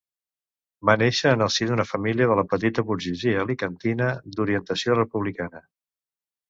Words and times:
Va 0.89 0.95
néixer 1.01 1.33
en 1.37 1.43
el 1.47 1.51
si 1.57 1.67
d'una 1.71 1.85
família 1.91 2.29
de 2.31 2.39
la 2.41 2.47
petita 2.55 2.87
burgesia 2.89 3.45
alacantina, 3.45 4.09
d'orientació 4.39 4.99
republicana. 5.03 5.65